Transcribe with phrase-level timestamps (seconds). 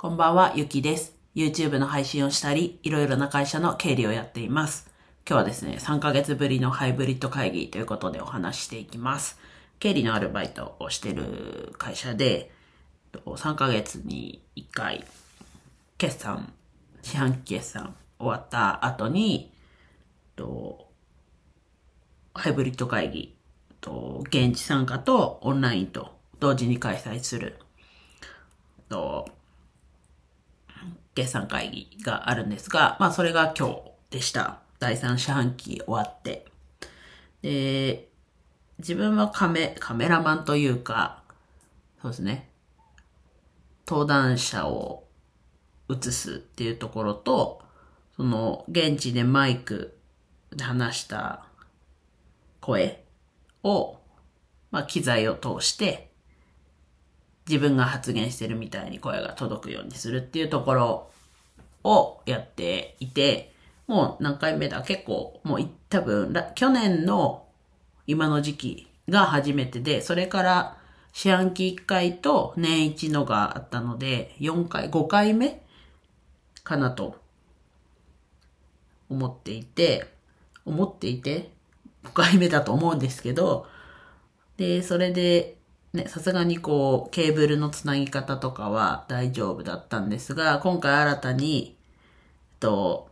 [0.00, 1.16] こんばんは、ゆきです。
[1.34, 4.88] YouTube の配信をしたり、いろいろな会社の経理をやっています。
[5.28, 9.40] 今日はですね、3ヶ月ぶりのハイブリッド会議ということでお話していきます。
[9.80, 12.52] 経理のアルバイトをしてる会社で、
[13.12, 15.04] 3ヶ月に1回、
[15.98, 16.52] 決算、
[17.02, 19.52] 四半期決算終わった後に、
[22.34, 23.36] ハイブリッド会議、
[24.28, 27.58] 現地参加とオンラインと同時に開催する、
[28.88, 29.28] と
[31.18, 33.80] 決算会議があるんですが、まあそれが今日
[34.10, 34.60] でした。
[34.78, 36.46] 第3四半期終わって。
[37.42, 38.08] で、
[38.78, 41.24] 自分はカメ、カメラマンというか、
[42.00, 42.48] そうですね。
[43.84, 45.08] 登壇者を
[45.90, 47.62] 映すっていうところと、
[48.16, 49.98] その現地でマイク
[50.54, 51.46] で話した
[52.60, 53.02] 声
[53.64, 53.98] を、
[54.70, 56.07] まあ機材を通して、
[57.48, 61.10] 自分が発言してるみたいに声が届くようにするっていうところ
[61.84, 63.54] をやっていて、
[63.86, 67.46] もう何回目だ結構、もう多分、去年の
[68.06, 70.76] 今の時期が初めてで、それから
[71.12, 75.62] 四半期1回と年一のがあったので、4回、5回目
[76.62, 77.16] かなと
[79.08, 80.06] 思っていて、
[80.66, 81.50] 思っていて、
[82.04, 83.66] 5回目だと思うんですけど、
[84.58, 85.57] で、それで、
[85.92, 91.76] ね、さすがにこう、ケーブルのつなぎ方とかは大丈夫だったんですが、今回新たに、
[92.60, 93.10] と、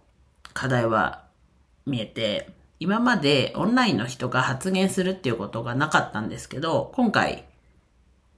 [0.53, 1.25] 課題は
[1.87, 7.45] 見えて、今までオンラインの人が発言するっていうことがなかったんですけど、今回、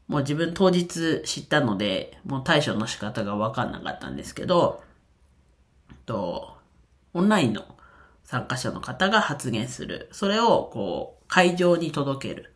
[0.06, 4.82] もう自分当日知ったので、もう対処の仕方がわかんなかったんですけど、
[6.06, 6.56] と、
[7.12, 7.64] オンラインの
[8.24, 10.08] 参加者の方が発言する。
[10.12, 12.54] それを、こう、会場に届ける。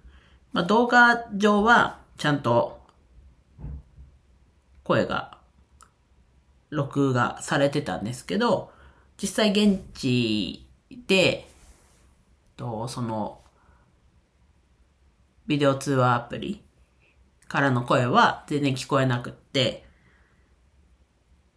[0.52, 2.80] まあ、動画上は、ちゃんと、
[4.84, 5.38] 声が、
[6.70, 8.70] 録画されてたんですけど、
[9.20, 10.66] 実際現地
[11.06, 11.48] で、
[12.56, 13.40] と、その、
[15.46, 16.62] ビデオ通話アプリ
[17.48, 19.84] からの声は全然聞こえなくって、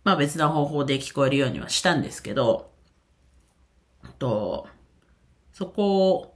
[0.04, 2.72] まあ別な方法で聞こえるようにはしたんですけど、
[4.20, 4.68] と、
[5.54, 6.35] そこを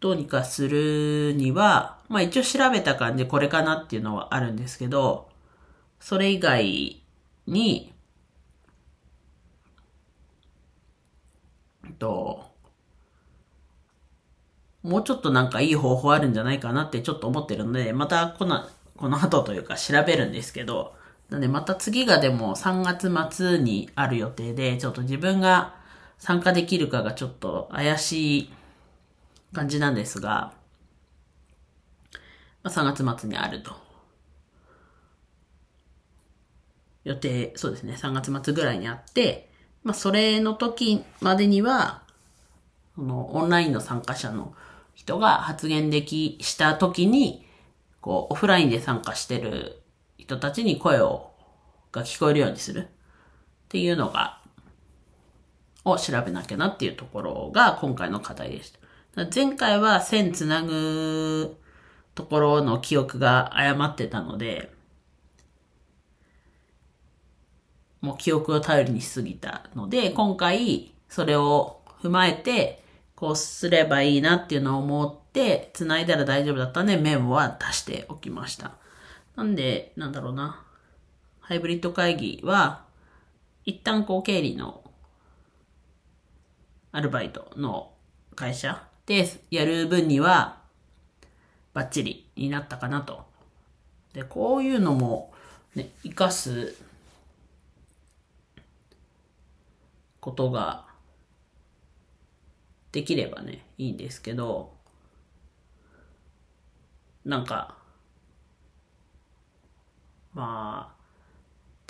[0.00, 5.28] どうにかするには、まあ一応調べた感じこれかなっていうのはあるんですけど、
[6.00, 7.02] それ以外
[7.46, 7.92] に、
[12.00, 12.50] と、
[14.82, 20.94] もうちょっとなんかいい方法あるんじゃないかなってちょっと思ってるので、またこの、この後というか調べるんですけど、
[21.28, 25.74] なんでまた次がでも3月末にある予定で、ちょっと自分が
[26.18, 28.52] 参加できるかがちょっと怪しい
[29.52, 30.52] 感じなんですが、
[32.62, 33.72] まあ、3月末にあると。
[37.04, 39.50] 予定、そうですね、3月末ぐらいにあって、
[39.82, 42.02] まあ、それの時までには、
[42.94, 44.54] その、オンラインの参加者の
[44.94, 47.46] 人が発言でき、した時に、
[48.00, 49.82] こう、オフラインで参加してる
[50.18, 51.32] 人たちに声を、
[51.92, 52.86] が聞こえるようにするっ
[53.68, 54.40] ていうのが、
[55.84, 58.78] を調べなきゃなっていうところが今回の課題でした。
[59.16, 61.56] 前回は線つなぐ
[62.14, 64.72] ところの記憶が誤ってたので、
[68.00, 72.82] もう記憶を頼りにしすぎたので、今回それを踏まえて、
[73.16, 78.72] こうすればいいなっていうのを思って、繋いだら大丈夫だったんで、メモは足しておきました。
[79.36, 80.64] なんで、なんだろうな。
[81.40, 82.84] ハイブリッド会議は、
[83.64, 84.82] 一旦こう経理の
[86.92, 87.92] アルバイトの
[88.34, 90.60] 会社でやる分には、
[91.74, 93.24] バッチリになったかなと。
[94.12, 95.32] で、こういうのも、
[95.74, 96.76] ね、活かす
[100.20, 100.86] ことが
[102.92, 104.74] できればね、いいんですけど、
[107.24, 107.76] なんか、
[110.32, 110.99] まあ、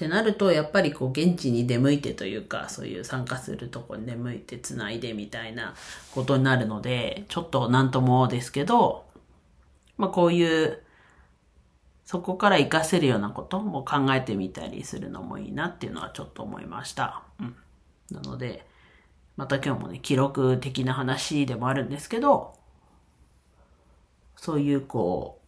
[0.01, 5.75] ってなると、やっぱりこう、現地に出向いてというか、そういう参加するとこに出向いて繋いでみたいな
[6.15, 9.05] ことになるので、ちょっとなんともですけど、
[9.99, 10.83] まあこういう、
[12.07, 17.23] そこから活かせるようなことも考えてみたりするのもいいなっていうのはちょっと思いました。
[17.39, 17.57] うん。
[18.11, 18.67] なので、
[19.37, 22.55] また今日もね、記録的な話でもあるんですけど、
[24.35, 25.43] そういうこ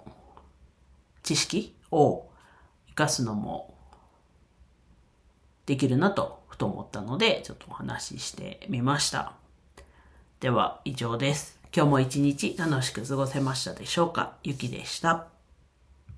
[0.00, 0.10] う、
[1.22, 2.29] 知識を
[3.00, 3.74] かすのも
[5.64, 9.32] できるなとふと思ったので、ちょっとお話ししてみました。
[10.40, 11.58] では以上です。
[11.74, 14.34] 今日も一日楽しく過ごせましたでしょうか？
[14.42, 15.39] ゆきでした。